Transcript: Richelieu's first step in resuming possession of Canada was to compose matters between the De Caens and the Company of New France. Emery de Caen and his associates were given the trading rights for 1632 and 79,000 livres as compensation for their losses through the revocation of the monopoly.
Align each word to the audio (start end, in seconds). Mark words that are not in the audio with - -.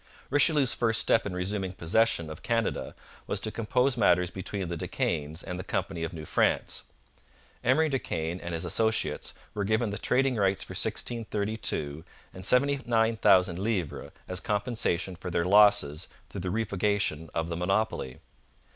Richelieu's 0.31 0.73
first 0.73 0.99
step 0.99 1.27
in 1.27 1.35
resuming 1.35 1.73
possession 1.73 2.31
of 2.31 2.41
Canada 2.41 2.95
was 3.27 3.39
to 3.41 3.51
compose 3.51 3.95
matters 3.95 4.31
between 4.31 4.67
the 4.67 4.75
De 4.75 4.87
Caens 4.87 5.43
and 5.43 5.59
the 5.59 5.63
Company 5.63 6.03
of 6.03 6.11
New 6.11 6.25
France. 6.25 6.81
Emery 7.63 7.87
de 7.87 7.99
Caen 7.99 8.41
and 8.41 8.55
his 8.55 8.65
associates 8.65 9.35
were 9.53 9.63
given 9.63 9.91
the 9.91 9.99
trading 9.99 10.37
rights 10.37 10.63
for 10.63 10.71
1632 10.73 12.03
and 12.33 12.43
79,000 12.43 13.59
livres 13.59 14.11
as 14.27 14.39
compensation 14.39 15.15
for 15.15 15.29
their 15.29 15.45
losses 15.45 16.07
through 16.31 16.41
the 16.41 16.49
revocation 16.49 17.29
of 17.35 17.47
the 17.47 17.55
monopoly. 17.55 18.17